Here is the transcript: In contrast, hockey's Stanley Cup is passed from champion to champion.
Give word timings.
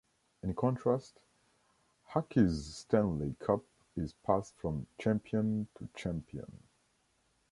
In 0.41 0.55
contrast, 0.55 1.19
hockey's 2.05 2.73
Stanley 2.77 3.35
Cup 3.39 3.63
is 3.95 4.15
passed 4.25 4.55
from 4.57 4.87
champion 4.97 5.67
to 5.77 5.87
champion. 5.93 6.63